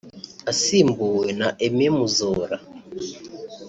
[0.51, 2.57] asimbuwe na Aime Muzora